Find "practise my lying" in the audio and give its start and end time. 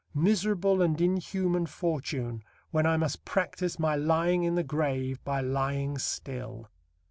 3.23-4.41